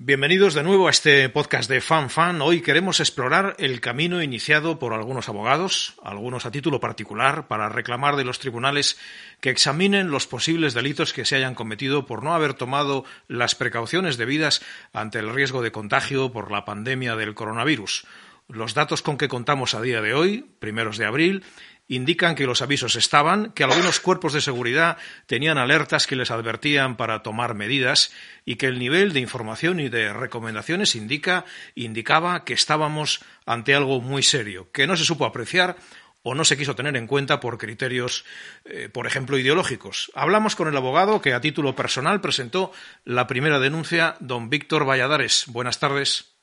Bienvenidos 0.00 0.54
de 0.54 0.62
nuevo 0.62 0.86
a 0.86 0.90
este 0.90 1.28
podcast 1.28 1.68
de 1.68 1.80
Fan 1.80 2.08
Fan. 2.08 2.40
Hoy 2.40 2.60
queremos 2.60 3.00
explorar 3.00 3.56
el 3.58 3.80
camino 3.80 4.22
iniciado 4.22 4.78
por 4.78 4.92
algunos 4.92 5.28
abogados, 5.28 5.96
algunos 6.04 6.46
a 6.46 6.52
título 6.52 6.78
particular, 6.78 7.48
para 7.48 7.68
reclamar 7.68 8.14
de 8.14 8.22
los 8.22 8.38
tribunales 8.38 8.96
que 9.40 9.50
examinen 9.50 10.12
los 10.12 10.28
posibles 10.28 10.72
delitos 10.72 11.12
que 11.12 11.24
se 11.24 11.34
hayan 11.34 11.56
cometido 11.56 12.06
por 12.06 12.22
no 12.22 12.32
haber 12.32 12.54
tomado 12.54 13.04
las 13.26 13.56
precauciones 13.56 14.16
debidas 14.18 14.62
ante 14.92 15.18
el 15.18 15.34
riesgo 15.34 15.62
de 15.62 15.72
contagio 15.72 16.30
por 16.30 16.52
la 16.52 16.64
pandemia 16.64 17.16
del 17.16 17.34
coronavirus. 17.34 18.06
Los 18.46 18.74
datos 18.74 19.02
con 19.02 19.18
que 19.18 19.26
contamos 19.26 19.74
a 19.74 19.82
día 19.82 20.00
de 20.00 20.14
hoy, 20.14 20.46
primeros 20.60 20.96
de 20.96 21.06
abril, 21.06 21.42
indican 21.88 22.34
que 22.34 22.46
los 22.46 22.62
avisos 22.62 22.96
estaban, 22.96 23.52
que 23.52 23.64
algunos 23.64 23.98
cuerpos 23.98 24.34
de 24.34 24.42
seguridad 24.42 24.98
tenían 25.26 25.58
alertas 25.58 26.06
que 26.06 26.16
les 26.16 26.30
advertían 26.30 26.96
para 26.96 27.22
tomar 27.22 27.54
medidas 27.54 28.12
y 28.44 28.56
que 28.56 28.66
el 28.66 28.78
nivel 28.78 29.12
de 29.12 29.20
información 29.20 29.80
y 29.80 29.88
de 29.88 30.12
recomendaciones 30.12 30.94
indica, 30.94 31.46
indicaba 31.74 32.44
que 32.44 32.52
estábamos 32.52 33.20
ante 33.46 33.74
algo 33.74 34.00
muy 34.00 34.22
serio, 34.22 34.70
que 34.70 34.86
no 34.86 34.96
se 34.96 35.04
supo 35.04 35.24
apreciar 35.24 35.76
o 36.22 36.34
no 36.34 36.44
se 36.44 36.58
quiso 36.58 36.74
tener 36.74 36.96
en 36.96 37.06
cuenta 37.06 37.40
por 37.40 37.56
criterios, 37.56 38.24
eh, 38.64 38.90
por 38.92 39.06
ejemplo, 39.06 39.38
ideológicos. 39.38 40.12
Hablamos 40.14 40.56
con 40.56 40.68
el 40.68 40.76
abogado 40.76 41.22
que 41.22 41.32
a 41.32 41.40
título 41.40 41.74
personal 41.74 42.20
presentó 42.20 42.72
la 43.04 43.26
primera 43.26 43.58
denuncia, 43.58 44.16
don 44.20 44.50
Víctor 44.50 44.86
Valladares. 44.86 45.44
Buenas 45.46 45.78
tardes. 45.78 46.37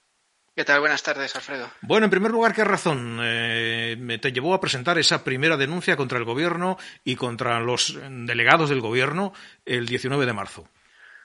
¿Qué 0.56 0.64
tal? 0.64 0.80
Buenas 0.80 1.04
tardes, 1.04 1.36
Alfredo. 1.36 1.70
Bueno, 1.82 2.06
en 2.06 2.10
primer 2.10 2.32
lugar, 2.32 2.54
¿qué 2.54 2.64
razón 2.64 3.20
eh, 3.22 4.18
te 4.22 4.32
llevó 4.32 4.54
a 4.54 4.62
presentar 4.62 4.98
esa 4.98 5.22
primera 5.22 5.58
denuncia 5.58 5.98
contra 5.98 6.18
el 6.18 6.24
Gobierno 6.24 6.78
y 7.04 7.18
contra 7.18 7.60
los 7.60 8.00
delegados 8.00 8.70
del 8.70 8.80
Gobierno 8.80 9.34
el 9.66 9.86
19 9.86 10.26
de 10.26 10.32
marzo? 10.32 10.70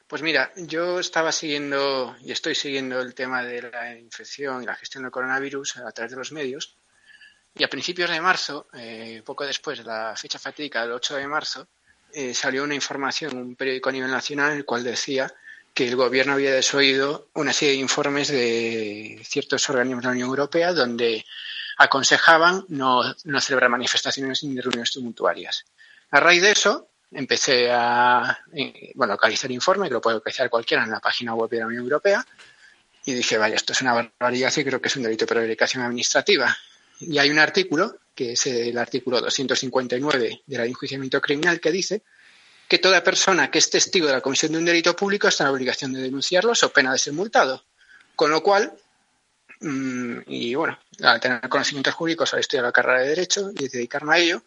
Pues 0.09 0.23
mira, 0.23 0.51
yo 0.57 0.99
estaba 0.99 1.31
siguiendo 1.31 2.17
y 2.25 2.33
estoy 2.33 2.57
siguiendo 2.57 3.01
el 3.01 3.15
tema 3.15 3.45
de 3.45 3.71
la 3.71 3.97
infección 3.97 4.65
y 4.65 4.67
la 4.67 4.75
gestión 4.75 5.05
del 5.05 5.13
coronavirus 5.13 5.77
a 5.77 5.93
través 5.93 6.11
de 6.11 6.19
los 6.19 6.33
medios. 6.33 6.77
Y 7.55 7.63
a 7.63 7.69
principios 7.69 8.11
de 8.11 8.21
marzo, 8.21 8.67
eh, 8.75 9.23
poco 9.25 9.47
después 9.47 9.79
de 9.79 9.85
la 9.85 10.17
fecha 10.17 10.41
fatídica 10.41 10.83
del 10.83 10.91
8 10.91 11.15
de 11.15 11.29
marzo, 11.29 11.69
eh, 12.13 12.35
salió 12.35 12.65
una 12.65 12.75
información 12.75 13.31
en 13.31 13.39
un 13.39 13.55
periódico 13.55 13.91
a 13.91 13.93
nivel 13.93 14.11
nacional 14.11 14.51
en 14.51 14.57
el 14.57 14.65
cual 14.65 14.83
decía 14.83 15.33
que 15.75 15.89
el 15.89 15.97
gobierno 15.97 16.35
había 16.35 16.53
desoído 16.53 17.29
una 17.35 17.53
serie 17.53 17.75
de 17.75 17.81
informes 17.81 18.29
de 18.29 19.21
ciertos 19.25 19.69
organismos 19.71 20.03
de 20.03 20.09
la 20.09 20.13
Unión 20.13 20.29
Europea 20.29 20.73
donde 20.73 21.25
aconsejaban 21.79 22.65
no, 22.69 23.03
celebrar 23.41 23.71
manifestaciones 23.71 24.45
ni 24.45 24.61
reuniones 24.61 24.93
tumultuarias. 24.93 25.65
A 26.11 26.21
raíz 26.21 26.43
de 26.43 26.53
eso, 26.53 26.89
empecé 27.11 27.71
a 27.71 28.39
eh, 28.53 28.93
bueno, 28.95 29.15
localizar 29.15 29.51
informe, 29.51 29.89
que 29.89 29.95
lo 29.95 30.01
puede 30.01 30.17
localizar 30.17 30.51
cualquiera 30.51 30.85
en 30.85 30.91
la 30.91 31.01
página 31.01 31.35
web 31.35 31.49
de 31.49 31.59
la 31.61 31.67
Unión 31.67 31.85
Europea, 31.85 32.27
y 33.07 33.15
dije, 33.15 33.39
vaya, 33.39 33.57
esto 33.57 33.73
es 33.73 33.81
una 33.81 33.95
barbaridad 33.95 34.53
y 34.55 34.65
creo 34.65 34.81
que 34.81 34.89
es 34.89 34.97
un 34.97 35.05
delito 35.05 35.25
de 35.25 35.29
prevaricación 35.29 35.83
administrativa. 35.83 36.55
Y 37.01 37.17
hay 37.17 37.31
un 37.31 37.39
artículo, 37.39 37.97
que 38.15 38.33
es 38.33 38.47
el 38.47 38.77
artículo 38.77 39.21
259 39.21 40.43
de 40.47 40.59
la 40.59 40.67
enjuiciamiento 40.67 41.21
criminal, 41.21 41.61
que 41.61 41.73
dice 41.73 42.03
que 42.71 42.79
toda 42.79 43.03
persona 43.03 43.51
que 43.51 43.59
es 43.59 43.69
testigo 43.69 44.07
de 44.07 44.13
la 44.13 44.21
comisión 44.21 44.53
de 44.53 44.59
un 44.59 44.65
delito 44.65 44.95
público 44.95 45.27
está 45.27 45.43
en 45.43 45.49
la 45.49 45.55
obligación 45.55 45.93
de 45.93 46.03
denunciarlos 46.03 46.63
o 46.63 46.73
pena 46.73 46.93
de 46.93 46.99
ser 46.99 47.13
multado. 47.13 47.65
Con 48.15 48.31
lo 48.31 48.45
cual, 48.45 48.73
mm, 49.61 50.21
y 50.29 50.55
bueno, 50.55 50.79
al 51.03 51.19
tener 51.19 51.49
conocimientos 51.49 51.95
jurídicos, 51.95 52.33
al 52.33 52.39
estudiar 52.39 52.67
la 52.67 52.71
carrera 52.71 53.01
de 53.01 53.09
Derecho 53.09 53.51
y 53.59 53.67
dedicarme 53.67 54.15
a 54.15 54.19
ello, 54.19 54.45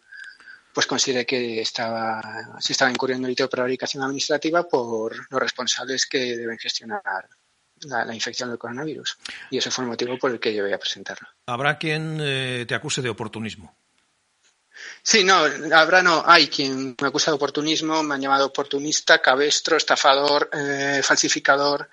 pues 0.72 0.86
consideré 0.86 1.26
que 1.26 1.60
estaba, 1.60 2.22
se 2.60 2.72
estaba 2.72 2.90
incurriendo 2.90 3.26
en 3.26 3.28
delito 3.28 3.42
de 3.42 3.50
prevaricación 3.50 4.02
administrativa 4.02 4.66
por 4.66 5.14
los 5.30 5.40
responsables 5.40 6.06
que 6.06 6.34
deben 6.34 6.56
gestionar 6.56 7.28
la, 7.82 8.14
infección 8.14 8.48
del 8.48 8.58
coronavirus. 8.58 9.18
Y 9.50 9.58
ese 9.58 9.70
fue 9.70 9.84
el 9.84 9.90
motivo 9.90 10.16
por 10.18 10.30
el 10.30 10.40
que 10.40 10.54
yo 10.54 10.64
voy 10.64 10.72
a 10.72 10.78
presentarlo. 10.78 11.28
¿Habrá 11.46 11.76
quien 11.76 12.16
eh, 12.22 12.64
te 12.66 12.74
acuse 12.74 13.02
de 13.02 13.10
oportunismo? 13.10 13.76
Sí, 15.02 15.24
no, 15.24 15.44
habrá 15.74 16.02
no, 16.02 16.22
hay 16.26 16.48
quien 16.48 16.96
me 17.00 17.08
acusa 17.08 17.30
de 17.30 17.36
oportunismo, 17.36 18.02
me 18.02 18.14
han 18.14 18.20
llamado 18.20 18.46
oportunista, 18.46 19.20
cabestro, 19.20 19.76
estafador, 19.76 20.50
eh, 20.52 21.00
falsificador, 21.02 21.88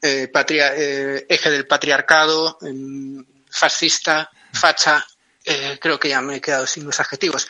eh, 0.00 0.30
eh, 0.32 1.26
eje 1.28 1.50
del 1.50 1.66
patriarcado, 1.66 2.58
em, 2.62 3.24
fascista, 3.48 4.30
facha, 4.52 5.06
creo 5.80 5.98
que 5.98 6.10
ya 6.10 6.20
me 6.20 6.36
he 6.36 6.40
quedado 6.40 6.66
sin 6.66 6.84
los 6.84 7.00
adjetivos. 7.00 7.48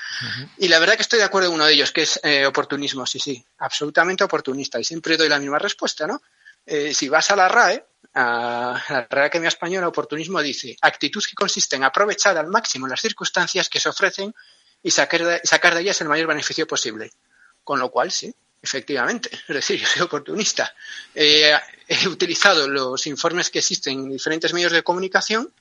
Y 0.59 0.69
la 0.69 0.79
verdad 0.79 0.95
que 0.95 1.03
estoy 1.03 1.19
de 1.19 1.25
acuerdo 1.25 1.49
en 1.49 1.55
uno 1.55 1.67
de 1.67 1.75
ellos, 1.75 1.93
que 1.93 2.03
es 2.03 2.21
oportunismo, 2.47 3.05
sí, 3.05 3.19
sí, 3.19 3.45
absolutamente 3.59 4.25
oportunista. 4.25 4.81
Y 4.81 4.85
siempre 4.85 5.17
doy 5.19 5.29
la 5.29 5.39
misma 5.39 5.59
respuesta, 5.59 6.07
¿no? 6.07 6.23
si 6.65 7.09
vas 7.09 7.31
a 7.31 7.37
la 7.37 7.49
RAE, 7.49 7.85
a 8.15 8.81
la 8.89 9.07
Real 9.11 9.27
Academia 9.27 9.49
Española, 9.49 9.89
oportunismo 9.89 10.41
dice 10.41 10.77
actitud 10.81 11.23
que 11.29 11.35
consiste 11.35 11.77
en 11.77 11.85
aprovechar 11.85 12.39
al 12.39 12.47
máximo 12.47 12.87
las 12.87 13.01
circunstancias 13.01 13.69
que 13.69 13.81
se 13.81 13.89
ofrecen 13.89 14.35
y 14.83 14.91
sacar 14.91 15.25
de, 15.25 15.41
sacar 15.45 15.75
de 15.75 15.83
ellas 15.83 16.01
el 16.01 16.09
mayor 16.09 16.27
beneficio 16.27 16.67
posible. 16.67 17.13
Con 17.65 17.79
lo 17.79 17.91
cual, 17.91 18.11
sí, 18.11 18.35
efectivamente, 18.63 19.31
es 19.49 19.55
decir, 19.55 19.81
yo 19.81 19.87
soy 19.87 20.03
oportunista. 20.03 20.75
he 21.15 21.59
utilizado 22.09 22.69
los 22.69 23.07
informes 23.07 23.51
que 23.51 23.59
existen 23.59 23.99
en 24.01 24.11
diferentes 24.11 24.53
medios 24.53 24.73
de 24.73 24.83
comunicación 24.83 25.53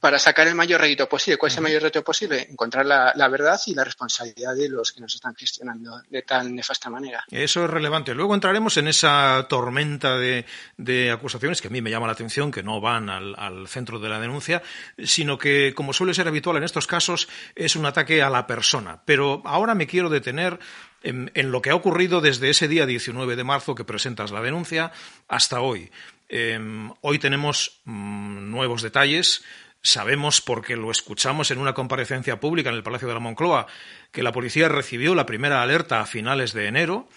para 0.00 0.18
sacar 0.18 0.48
el 0.48 0.54
mayor 0.54 0.80
rédito 0.80 1.08
posible. 1.08 1.36
¿Cuál 1.36 1.52
es 1.52 1.56
el 1.58 1.62
mayor 1.62 1.82
reto 1.82 2.02
posible? 2.02 2.46
Encontrar 2.50 2.86
la, 2.86 3.28
verdad 3.28 3.60
y 3.66 3.74
la 3.74 3.84
responsabilidad 3.84 4.56
de 4.56 4.68
los 4.68 4.92
que 4.92 5.00
nos 5.02 5.14
están 5.14 5.34
gestionando 5.34 6.00
de 6.08 6.22
tan 6.22 6.54
nefasta 6.54 6.88
manera. 6.88 7.24
Eso 7.30 7.64
es 7.64 7.70
relevante. 7.70 8.14
Luego 8.14 8.34
entraremos 8.34 8.76
en 8.78 8.88
esa 8.88 9.46
tormenta 9.48 10.16
de, 10.16 11.10
acusaciones 11.12 11.60
que 11.60 11.68
a 11.68 11.70
mí 11.70 11.82
me 11.82 11.90
llama 11.90 12.06
la 12.06 12.14
atención, 12.14 12.50
que 12.50 12.62
no 12.62 12.80
van 12.80 13.10
al, 13.10 13.68
centro 13.68 13.98
de 13.98 14.08
la 14.08 14.18
denuncia, 14.18 14.62
sino 14.98 15.38
que, 15.38 15.74
como 15.74 15.92
suele 15.92 16.14
ser 16.14 16.26
habitual 16.26 16.56
en 16.56 16.64
estos 16.64 16.86
casos, 16.86 17.28
es 17.54 17.76
un 17.76 17.84
ataque 17.84 18.22
a 18.22 18.30
la 18.30 18.46
persona. 18.46 19.02
Pero 19.04 19.42
ahora 19.44 19.74
me 19.74 19.86
quiero 19.86 20.08
detener 20.08 20.58
en, 21.02 21.30
lo 21.50 21.60
que 21.60 21.70
ha 21.70 21.74
ocurrido 21.74 22.22
desde 22.22 22.48
ese 22.48 22.68
día 22.68 22.86
19 22.86 23.36
de 23.36 23.44
marzo 23.44 23.74
que 23.74 23.84
presentas 23.84 24.30
la 24.30 24.40
denuncia 24.40 24.92
hasta 25.28 25.60
hoy. 25.60 25.90
Em, 26.28 26.90
hoy 27.00 27.18
tenemos 27.18 27.80
mm, 27.84 28.50
nuevos 28.50 28.82
detalles 28.82 29.42
Sabemos, 29.82 30.42
porque 30.42 30.76
lo 30.76 30.90
escuchamos 30.90 31.50
en 31.50 31.58
una 31.58 31.72
comparecencia 31.72 32.38
pública 32.38 32.68
en 32.68 32.76
el 32.76 32.82
Palacio 32.82 33.08
de 33.08 33.14
la 33.14 33.20
Moncloa, 33.20 33.66
que 34.12 34.22
la 34.22 34.32
policía 34.32 34.68
recibió 34.68 35.14
la 35.14 35.24
primera 35.24 35.62
alerta 35.62 36.00
a 36.00 36.06
finales 36.06 36.52
de 36.52 36.66
enero, 36.66 37.08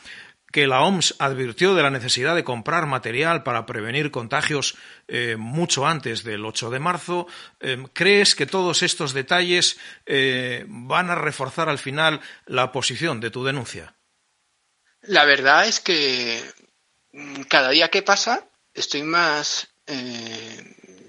que 0.54 0.68
la 0.68 0.82
OMS 0.82 1.16
advirtió 1.18 1.74
de 1.74 1.82
la 1.82 1.90
necesidad 1.90 2.36
de 2.36 2.44
comprar 2.44 2.86
material 2.86 3.42
para 3.42 3.66
prevenir 3.66 4.12
contagios 4.12 4.76
eh, 5.08 5.36
mucho 5.36 5.88
antes 5.88 6.24
del 6.24 6.46
8 6.46 6.70
de 6.70 6.80
marzo. 6.80 7.28
Eh, 7.60 7.84
¿Crees 7.92 8.36
que 8.36 8.46
todos 8.46 8.84
estos 8.84 9.14
detalles 9.14 9.80
eh, 10.06 10.64
van 10.68 11.10
a 11.10 11.16
reforzar 11.16 11.70
al 11.70 11.80
final 11.80 12.22
la 12.46 12.72
posición 12.72 13.20
de 13.20 13.32
tu 13.32 13.44
denuncia? 13.44 13.96
La 15.02 15.26
verdad 15.26 15.68
es 15.68 15.80
que 15.80 16.40
mm, 17.12 17.42
cada 17.50 17.72
día 17.72 17.90
que 17.90 18.04
pasa 18.04 18.48
estoy 18.76 19.02
más 19.02 19.68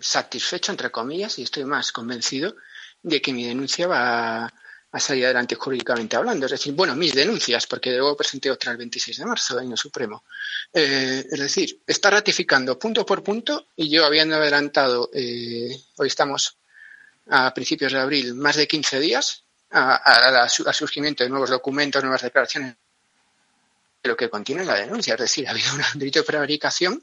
satisfecho, 0.04 0.70
entre 0.70 0.90
comillas, 0.90 1.38
y 1.38 1.42
estoy 1.42 1.64
más 1.64 1.90
convencido 1.90 2.56
de 3.02 3.20
que 3.22 3.32
mi 3.32 3.46
denuncia 3.46 3.86
va 3.86 4.52
a 4.94 5.00
salir 5.00 5.24
adelante 5.24 5.54
jurídicamente 5.56 6.14
hablando. 6.14 6.46
Es 6.46 6.52
decir, 6.52 6.72
bueno, 6.74 6.94
mis 6.94 7.14
denuncias, 7.14 7.66
porque 7.66 7.90
luego 7.90 8.16
presenté 8.16 8.50
otra 8.50 8.72
el 8.72 8.78
26 8.78 9.18
de 9.18 9.24
marzo, 9.26 9.58
año 9.58 9.76
supremo. 9.76 10.24
Eh, 10.72 11.24
es 11.30 11.40
decir, 11.40 11.80
está 11.86 12.10
ratificando 12.10 12.78
punto 12.78 13.04
por 13.04 13.22
punto 13.22 13.68
y 13.76 13.88
yo 13.88 14.04
habiendo 14.04 14.36
adelantado, 14.36 15.10
eh, 15.12 15.76
hoy 15.96 16.06
estamos 16.06 16.56
a 17.28 17.52
principios 17.54 17.92
de 17.92 17.98
abril, 17.98 18.34
más 18.34 18.56
de 18.56 18.68
15 18.68 19.00
días 19.00 19.42
al 19.70 20.48
surgimiento 20.48 21.24
de 21.24 21.30
nuevos 21.30 21.50
documentos, 21.50 22.02
nuevas 22.02 22.22
declaraciones, 22.22 22.76
lo 24.04 24.16
que 24.16 24.30
contiene 24.30 24.64
la 24.64 24.74
denuncia. 24.74 25.14
Es 25.14 25.20
decir, 25.20 25.48
ha 25.48 25.50
habido 25.50 25.74
un 25.74 25.82
delito 25.98 26.20
de 26.20 26.24
prevaricación 26.26 27.02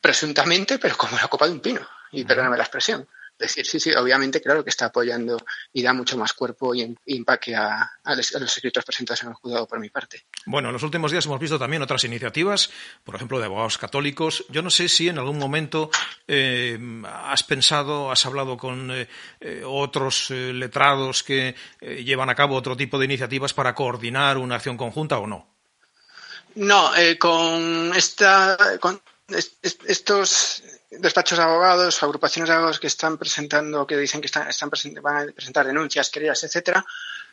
presuntamente, 0.00 0.78
pero 0.78 0.96
como 0.96 1.16
la 1.16 1.28
copa 1.28 1.46
de 1.46 1.52
un 1.52 1.60
pino, 1.60 1.86
y 2.12 2.24
perdóname 2.24 2.56
la 2.56 2.64
expresión. 2.64 3.06
Es 3.40 3.54
decir, 3.54 3.66
sí, 3.66 3.80
sí, 3.80 3.90
obviamente, 3.96 4.42
claro 4.42 4.62
que 4.62 4.68
está 4.68 4.86
apoyando 4.86 5.38
y 5.72 5.82
da 5.82 5.94
mucho 5.94 6.18
más 6.18 6.34
cuerpo 6.34 6.74
y 6.74 6.94
empaque 7.06 7.56
a, 7.56 7.90
los, 8.04 8.34
escritos 8.34 8.84
presentados 8.84 9.22
en 9.22 9.30
el 9.30 9.34
juzgado 9.34 9.66
por 9.66 9.80
mi 9.80 9.88
parte. 9.88 10.26
Bueno, 10.44 10.68
en 10.68 10.74
los 10.74 10.82
últimos 10.82 11.10
días 11.10 11.24
hemos 11.24 11.40
visto 11.40 11.58
también 11.58 11.80
otras 11.80 12.04
iniciativas, 12.04 12.70
por 13.02 13.14
ejemplo, 13.14 13.38
de 13.38 13.46
abogados 13.46 13.78
católicos. 13.78 14.44
Yo 14.50 14.60
no 14.60 14.68
sé 14.68 14.90
si 14.90 15.08
en 15.08 15.18
algún 15.18 15.38
momento 15.38 15.90
eh, 16.28 16.78
has 17.06 17.42
pensado, 17.42 18.10
has 18.10 18.26
hablado 18.26 18.58
con 18.58 18.90
eh, 18.90 19.08
eh, 19.40 19.62
otros 19.64 20.28
letrados 20.28 21.22
que 21.22 21.54
llevan 21.80 22.28
a 22.28 22.34
cabo 22.34 22.56
otro 22.56 22.76
tipo 22.76 22.98
de 22.98 23.06
iniciativas 23.06 23.54
para 23.54 23.74
coordinar 23.74 24.36
una 24.36 24.56
acción 24.56 24.76
conjunta 24.76 25.16
o 25.16 25.26
no. 25.26 25.48
No, 26.56 26.90
con 27.18 27.92
esta, 27.94 28.58
estos 29.32 30.62
despachos 30.90 31.38
de 31.38 31.44
abogados, 31.44 32.02
agrupaciones 32.02 32.48
de 32.48 32.54
abogados 32.54 32.80
que 32.80 32.88
están 32.88 33.16
presentando, 33.16 33.86
que 33.86 33.96
dicen 33.96 34.20
que 34.20 34.26
están, 34.26 34.48
están 34.48 34.70
van 35.02 35.28
a 35.28 35.32
presentar 35.32 35.66
denuncias, 35.66 36.10
querellas, 36.10 36.42
etcétera, 36.44 36.84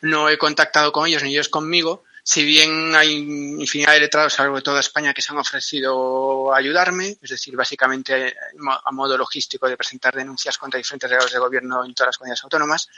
no 0.02 0.28
he 0.28 0.38
contactado 0.38 0.92
con 0.92 1.06
ellos 1.06 1.22
ni 1.22 1.30
ellos 1.30 1.48
conmigo. 1.48 2.04
si 2.22 2.44
bien 2.44 2.94
hay 2.94 3.16
infinidad 3.58 3.94
de 3.94 4.00
letrados 4.00 4.38
a 4.38 4.48
de 4.48 4.60
toda 4.60 4.80
España 4.80 5.14
que 5.14 5.22
se 5.22 5.32
han 5.32 5.38
ofrecido 5.38 6.52
a 6.52 6.58
ayudarme, 6.58 7.16
es 7.22 7.30
decir, 7.30 7.56
básicamente 7.56 8.36
a 8.84 8.92
modo 8.92 9.16
logístico 9.16 9.66
de 9.66 9.76
presentar 9.76 10.14
denuncias 10.14 10.58
contra 10.58 10.76
diferentes 10.76 11.08
delegados 11.08 11.32
de 11.32 11.38
gobierno 11.38 11.84
en 11.84 11.94
todas 11.94 12.08
las 12.08 12.18
comunidades 12.18 12.44
autónomas, 12.44 12.88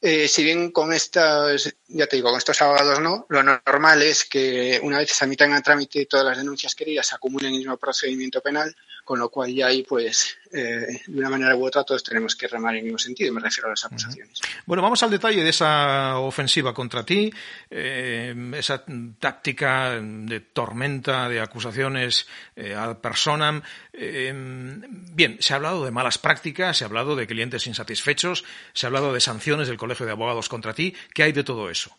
eh, 0.00 0.28
si 0.28 0.44
bien 0.44 0.70
con 0.70 0.92
estos, 0.92 1.74
ya 1.88 2.06
te 2.06 2.16
digo, 2.16 2.30
con 2.30 2.38
estos 2.38 2.60
abogados 2.62 3.00
no, 3.00 3.26
lo 3.28 3.42
normal 3.42 4.02
es 4.02 4.24
que 4.24 4.80
una 4.82 4.98
vez 4.98 5.10
se 5.10 5.24
admitan 5.24 5.52
a 5.52 5.62
trámite 5.62 6.06
todas 6.06 6.26
las 6.26 6.36
denuncias 6.36 6.74
queridas, 6.74 7.06
se 7.06 7.14
acumulen 7.14 7.48
en 7.48 7.54
el 7.54 7.60
mismo 7.60 7.76
procedimiento 7.76 8.40
penal 8.40 8.74
con 9.06 9.20
lo 9.20 9.28
cual 9.28 9.54
ya 9.54 9.68
ahí, 9.68 9.84
pues, 9.84 10.36
eh, 10.50 11.00
de 11.06 11.18
una 11.20 11.30
manera 11.30 11.54
u 11.54 11.64
otra, 11.64 11.84
todos 11.84 12.02
tenemos 12.02 12.34
que 12.34 12.48
remar 12.48 12.74
en 12.74 12.78
el 12.78 12.84
mismo 12.86 12.98
sentido, 12.98 13.32
me 13.32 13.40
refiero 13.40 13.68
a 13.68 13.70
las 13.70 13.84
acusaciones. 13.84 14.40
Bueno, 14.66 14.82
vamos 14.82 15.00
al 15.04 15.12
detalle 15.12 15.44
de 15.44 15.50
esa 15.50 16.18
ofensiva 16.18 16.74
contra 16.74 17.06
ti, 17.06 17.32
eh, 17.70 18.34
esa 18.54 18.84
táctica 19.20 20.00
de 20.00 20.40
tormenta 20.40 21.28
de 21.28 21.40
acusaciones 21.40 22.26
eh, 22.56 22.74
ad 22.74 22.96
personam. 22.96 23.62
bien, 23.92 25.36
se 25.38 25.52
ha 25.52 25.56
hablado 25.56 25.84
de 25.84 25.92
malas 25.92 26.18
prácticas, 26.18 26.76
se 26.76 26.82
ha 26.82 26.88
hablado 26.88 27.14
de 27.14 27.28
clientes 27.28 27.64
insatisfechos, 27.68 28.44
se 28.72 28.86
ha 28.86 28.88
hablado 28.88 29.14
de 29.14 29.20
sanciones 29.20 29.68
del 29.68 29.76
Colegio 29.76 30.04
de 30.04 30.12
Abogados 30.12 30.48
contra 30.48 30.74
ti. 30.74 30.96
¿Qué 31.14 31.22
hay 31.22 31.30
de 31.30 31.44
todo 31.44 31.70
eso? 31.70 31.96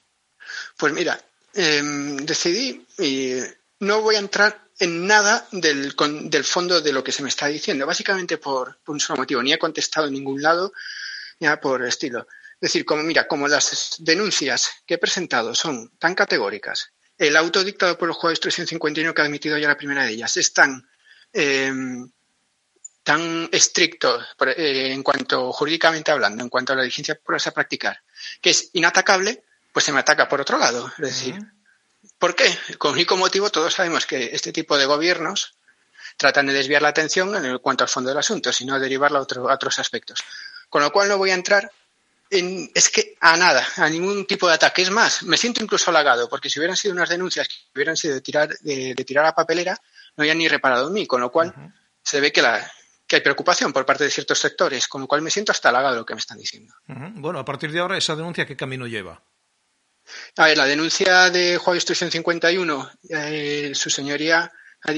Pues 0.76 0.92
mira, 0.92 1.18
decidí, 1.54 2.86
y 3.00 3.32
no 3.80 4.02
voy 4.02 4.16
a 4.16 4.20
entrar 4.20 4.67
en 4.80 5.08
nada 5.08 5.48
del, 5.52 5.96
del, 6.26 6.44
fondo 6.44 6.82
de 6.82 6.94
lo 6.94 7.04
que 7.04 7.12
se 7.12 7.24
me 7.24 7.30
está 7.30 7.48
diciendo, 7.48 7.86
básicamente 7.86 8.38
por, 8.38 8.80
un 8.88 9.00
solo 9.00 9.18
motivo. 9.18 9.42
Ni 9.42 9.54
he 9.54 9.60
contestado 9.60 10.08
en 10.08 10.14
ningún 10.14 10.42
lado, 10.42 10.74
ya 11.40 11.60
por 11.60 11.84
estilo. 11.86 12.28
Es 12.60 12.72
decir, 12.72 12.86
como 12.86 13.04
mira, 13.04 13.28
como 13.28 13.48
las 13.48 13.96
denuncias 14.00 14.72
que 14.86 14.96
he 14.96 14.98
presentado 14.98 15.54
son 15.54 15.92
tan 15.98 16.16
categóricas, 16.16 16.92
el 17.18 17.36
auto 17.36 17.64
dictado 17.64 17.98
por 17.98 18.10
el 18.10 18.14
juez 18.14 18.32
de 18.32 18.34
instrucción 18.34 18.68
51 18.68 19.14
que 19.14 19.22
ha 19.22 19.26
admitido 19.26 19.58
ya 19.58 19.68
la 19.68 19.78
primera 19.78 20.04
de 20.04 20.12
ellas 20.12 20.38
es 20.38 20.54
tan, 20.54 20.88
em, 21.34 22.12
tan 23.04 23.50
estricto 23.52 24.22
eh, 24.46 24.92
en 24.92 25.02
cuanto 25.02 25.52
jurídicamente 25.52 26.12
hablando, 26.12 26.44
en 26.44 26.50
cuanto 26.50 26.74
a 26.74 26.76
la 26.76 26.84
diligencia 26.84 27.16
por 27.16 27.36
a 27.36 27.52
practicar, 27.52 28.04
que 28.42 28.52
es 28.52 28.70
inatacable, 28.74 29.44
pues 29.72 29.86
se 29.86 29.92
me 29.92 30.00
ataca 30.00 30.28
por 30.28 30.42
otro 30.42 30.58
lado. 30.58 30.92
Es 30.98 31.06
decir, 31.06 31.36
¿Por 32.18 32.36
qué? 32.36 32.46
Con 32.78 32.94
único 32.94 33.18
motivo, 33.18 33.50
todos 33.50 33.74
sabemos 33.74 34.06
que 34.06 34.32
este 34.34 34.52
tipo 34.52 34.78
de 34.78 34.86
gobiernos 34.86 35.56
tratan 36.18 36.48
de 36.48 36.54
desviar 36.54 36.82
la 36.82 36.90
atención 36.90 37.34
en 37.46 37.58
cuanto 37.60 37.84
al 37.84 37.90
fondo 37.90 38.10
del 38.10 38.18
asunto, 38.18 38.52
sino 38.52 38.80
derivarla 38.80 39.20
a, 39.20 39.22
otros 39.22 39.80
aspectos. 39.80 40.24
Con 40.70 40.82
lo 40.82 40.92
cual 40.92 41.08
no 41.10 41.18
voy 41.18 41.32
a 41.32 41.36
entrar 41.36 41.72
en, 42.30 42.70
es 42.74 42.90
que 42.90 43.16
a 43.22 43.38
nada, 43.38 43.66
a 43.78 43.90
ningún 43.90 44.26
tipo 44.26 44.48
de 44.48 44.56
ataque. 44.56 44.82
Es 44.82 44.90
más, 44.90 45.24
me 45.24 45.38
siento 45.38 45.64
incluso 45.64 45.92
halagado, 45.92 46.28
porque 46.28 46.50
si 46.50 46.60
hubieran 46.60 46.76
sido 46.76 46.94
unas 46.94 47.10
denuncias 47.10 47.48
que 47.48 47.56
hubieran 47.76 47.96
sido 47.96 48.16
de 48.16 48.22
tirar, 48.22 48.50
de, 48.60 48.96
tirar 49.06 49.26
a 49.26 49.36
papelera, 49.36 49.80
no 50.16 50.24
habían 50.24 50.40
ni 50.40 50.48
reparado 50.48 50.88
en 50.88 50.94
mí, 50.94 51.06
con 51.06 51.22
lo 51.22 51.32
cual 51.32 51.54
se 52.02 52.20
ve 52.20 52.32
que, 52.32 52.42
la, 52.42 52.70
que 53.06 53.18
hay 53.18 53.22
preocupación 53.22 53.72
por 53.72 53.86
parte 53.86 54.04
de 54.04 54.10
ciertos 54.10 54.40
sectores, 54.40 54.88
con 54.88 55.02
lo 55.02 55.08
cual 55.08 55.22
me 55.22 55.30
siento 55.30 55.52
hasta 55.52 55.70
halagado 55.70 55.94
de 55.94 56.00
lo 56.00 56.06
que 56.06 56.16
me 56.16 56.20
están 56.20 56.38
diciendo. 56.38 56.74
Bueno, 56.88 57.40
a 57.40 57.46
partir 57.46 57.72
de 57.72 57.80
ahora, 57.80 57.98
¿esa 57.98 58.16
denuncia 58.16 58.46
qué 58.46 58.58
camino 58.58 58.88
lleva? 58.88 59.24
A 60.38 60.46
ver, 60.46 60.58
la 60.58 60.66
denuncia 60.66 61.30
de 61.30 61.58
de 61.58 61.76
Instrucción 61.76 62.12
51, 62.12 62.92
eh, 63.10 63.72
su 63.74 63.90
señoría 63.90 64.52
ha, 64.82 64.92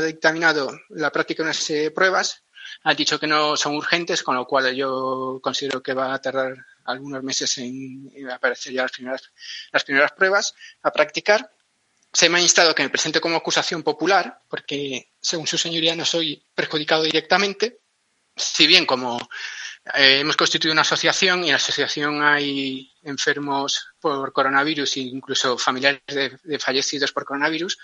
dictaminado 0.00 0.78
la 0.90 1.10
práctica 1.10 1.42
de 1.42 1.48
unas 1.48 1.92
pruebas, 1.94 2.42
ha 2.84 2.94
dicho 2.94 3.18
que 3.18 3.26
no 3.26 3.56
son 3.56 3.74
urgentes, 3.76 4.22
con 4.22 4.36
lo 4.36 4.46
cual 4.46 4.74
yo 4.74 5.40
considero 5.42 5.82
que 5.82 5.94
va 5.94 6.14
a 6.14 6.20
tardar 6.20 6.56
algunos 6.84 7.22
meses 7.22 7.58
en, 7.58 8.10
aparecer 8.30 8.72
ya 8.72 8.82
las 8.82 8.92
primeras, 8.92 9.32
las 9.72 9.84
primeras 9.84 10.12
pruebas 10.12 10.54
a 10.82 10.92
practicar. 10.92 11.50
Se 12.12 12.28
me 12.28 12.38
ha 12.38 12.42
instado 12.42 12.74
que 12.74 12.82
me 12.82 12.88
presente 12.88 13.20
como 13.20 13.36
acusación 13.36 13.82
popular, 13.82 14.40
porque 14.48 15.10
según 15.20 15.46
su 15.46 15.58
señoría 15.58 15.96
no 15.96 16.04
soy 16.04 16.42
perjudicado 16.54 17.02
directamente, 17.02 17.80
si 18.36 18.66
bien 18.66 18.86
como 18.86 19.18
eh, 19.94 20.20
hemos 20.20 20.36
constituido 20.36 20.72
una 20.72 20.82
asociación 20.82 21.40
y 21.40 21.46
en 21.46 21.52
la 21.52 21.56
asociación 21.56 22.22
hay 22.22 22.92
enfermos 23.02 23.88
por 24.00 24.32
coronavirus 24.32 24.96
e 24.96 25.00
incluso 25.00 25.56
familiares 25.58 26.00
de, 26.06 26.58
fallecidos 26.58 27.12
por 27.12 27.24
coronavirus. 27.24 27.78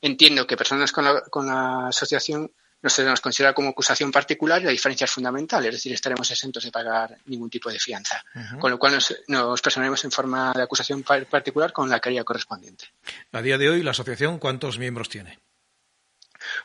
Entiendo 0.00 0.46
que 0.46 0.56
personas 0.56 0.90
con 0.90 1.46
la, 1.46 1.88
asociación 1.88 2.50
no 2.82 2.90
se 2.90 3.04
nos 3.04 3.20
considera 3.20 3.54
como 3.54 3.70
acusación 3.70 4.12
particular 4.12 4.60
y 4.60 4.64
la 4.64 4.70
diferencia 4.72 5.06
es 5.06 5.10
fundamental, 5.10 5.64
es 5.64 5.72
decir, 5.72 5.92
estaremos 5.94 6.30
exentos 6.30 6.64
de 6.64 6.70
pagar 6.70 7.16
ningún 7.24 7.48
tipo 7.48 7.70
de 7.70 7.78
fianza, 7.78 8.22
con 8.60 8.70
lo 8.70 8.78
cual 8.78 8.92
nos, 8.92 9.14
nos, 9.28 9.62
personaremos 9.62 10.04
en 10.04 10.10
forma 10.10 10.52
de 10.54 10.62
acusación 10.62 11.02
particular 11.02 11.72
con 11.72 11.88
la 11.88 12.00
querella 12.00 12.24
correspondiente. 12.24 12.84
A 13.32 13.40
día 13.40 13.56
de 13.56 13.70
hoy, 13.70 13.82
¿la 13.82 13.92
asociación 13.92 14.38
cuántos 14.38 14.78
miembros 14.78 15.08
tiene? 15.08 15.38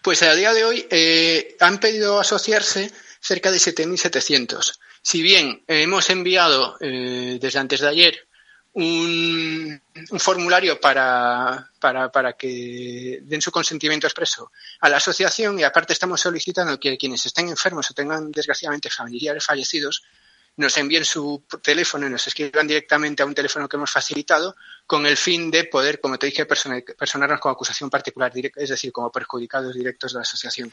Pues 0.01 0.21
a 0.23 0.35
día 0.35 0.53
de 0.53 0.65
hoy 0.65 0.85
eh, 0.89 1.55
han 1.61 1.79
pedido 1.79 2.19
asociarse 2.19 2.91
cerca 3.19 3.51
de 3.51 3.57
7.700. 3.57 4.79
Si 5.01 5.21
bien 5.21 5.63
hemos 5.67 6.09
enviado 6.09 6.77
eh, 6.79 7.37
desde 7.39 7.59
antes 7.59 7.81
de 7.81 7.87
ayer 7.87 8.27
un, 8.73 9.81
formulario 10.19 10.79
para, 10.79 11.69
para, 11.79 12.33
que 12.33 13.19
den 13.23 13.41
su 13.41 13.51
consentimiento 13.51 14.07
expreso 14.07 14.51
a 14.79 14.89
la 14.89 14.97
asociación 14.97 15.59
y 15.59 15.63
aparte 15.63 15.93
estamos 15.93 16.21
solicitando 16.21 16.79
que 16.79 16.97
quienes 16.97 17.25
estén 17.25 17.49
enfermos 17.49 17.89
o 17.89 17.93
tengan 17.93 18.31
desgraciadamente 18.31 18.89
familiares 18.89 19.45
fallecidos 19.45 20.03
nos 20.57 20.77
envíen 20.77 21.05
su 21.05 21.43
teléfono 21.61 22.05
y 22.05 22.09
nos 22.09 22.27
escriban 22.27 22.67
directamente 22.67 23.23
a 23.23 23.25
un 23.25 23.33
teléfono 23.33 23.69
que 23.69 23.77
hemos 23.77 23.91
facilitado 23.91 24.57
con 24.85 25.05
el 25.05 25.15
fin 25.15 25.49
de 25.49 25.63
poder, 25.63 26.01
como 26.01 26.19
te 26.19 26.25
dije, 26.25 26.45
personarnos 26.45 27.39
como 27.39 27.53
acusación 27.53 27.89
particular, 27.89 28.31
es 28.35 28.69
decir, 28.69 28.91
como 28.91 29.09
perjudicados 29.09 29.73
directos 29.73 30.11
de 30.11 30.17
la 30.17 30.23
asociación. 30.23 30.69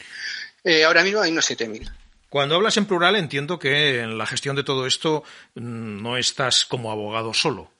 Eh, 0.64 0.84
ahora 0.84 1.04
mismo 1.04 1.20
hay 1.20 1.30
unos 1.30 1.48
7.000. 1.48 1.88
Cuando 2.36 2.56
hablas 2.56 2.76
en 2.76 2.84
plural 2.84 3.16
entiendo 3.16 3.58
que 3.58 4.00
en 4.00 4.18
la 4.18 4.26
gestión 4.26 4.56
de 4.56 4.62
todo 4.62 4.86
esto 4.86 5.24
mm, 5.54 6.02
no 6.02 6.18
estás 6.18 6.66
como 6.66 6.92
abogado 6.92 7.32
solo. 7.32 7.72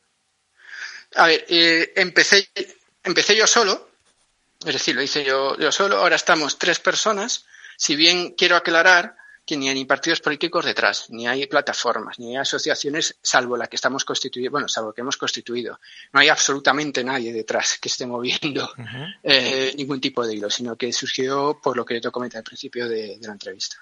A 1.14 1.26
ver, 1.26 1.44
eh, 1.50 1.92
empecé, 1.94 2.48
empecé 3.04 3.36
yo 3.36 3.46
solo, 3.46 3.90
es 4.64 4.72
decir, 4.72 4.96
lo 4.96 5.02
hice 5.02 5.26
yo, 5.26 5.58
yo 5.58 5.70
solo, 5.70 5.98
ahora 5.98 6.16
estamos 6.16 6.58
tres 6.58 6.78
personas, 6.78 7.44
si 7.76 7.96
bien 7.96 8.30
quiero 8.30 8.56
aclarar 8.56 9.16
que 9.44 9.58
ni 9.58 9.68
hay 9.68 9.84
partidos 9.84 10.22
políticos 10.22 10.64
detrás, 10.64 11.10
ni 11.10 11.28
hay 11.28 11.46
plataformas, 11.46 12.18
ni 12.18 12.30
hay 12.30 12.36
asociaciones, 12.36 13.14
salvo 13.20 13.58
la 13.58 13.66
que 13.66 13.76
estamos 13.76 14.06
constituyendo, 14.06 14.52
bueno, 14.52 14.68
salvo 14.68 14.94
que 14.94 15.02
hemos 15.02 15.18
constituido. 15.18 15.80
No 16.14 16.20
hay 16.20 16.30
absolutamente 16.30 17.04
nadie 17.04 17.30
detrás 17.30 17.76
que 17.78 17.90
esté 17.90 18.06
moviendo 18.06 18.72
eh, 19.22 19.74
ningún 19.76 20.00
tipo 20.00 20.26
de 20.26 20.34
hilo, 20.34 20.48
sino 20.48 20.76
que 20.76 20.94
surgió 20.94 21.60
por 21.62 21.76
lo 21.76 21.84
que 21.84 22.00
te 22.00 22.10
comenté 22.10 22.38
al 22.38 22.44
principio 22.44 22.88
de 22.88 23.18
la 23.20 23.32
entrevista. 23.32 23.76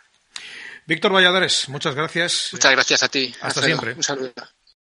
Víctor 0.86 1.12
Valladares, 1.12 1.68
muchas 1.68 1.94
gracias. 1.94 2.50
Muchas 2.52 2.72
gracias 2.72 3.02
a 3.02 3.08
ti. 3.08 3.34
Hasta, 3.40 3.62
siempre. 3.62 3.94
Un 3.94 4.02
saludo. 4.02 4.32